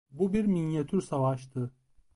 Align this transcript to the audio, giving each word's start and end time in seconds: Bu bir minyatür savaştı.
Bu 0.11 0.33
bir 0.33 0.45
minyatür 0.45 1.01
savaştı. 1.01 1.71